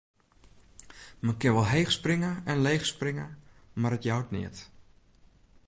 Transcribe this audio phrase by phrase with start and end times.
[1.23, 3.27] Men kin wol heech springe en leech springe,
[3.81, 4.57] mar it jout neat.